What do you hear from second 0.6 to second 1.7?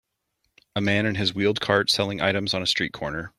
A man and his wheeled